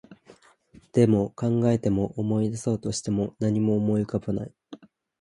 [0.93, 4.53] でも、考えても、思い出そうとしても、何も思い浮かばない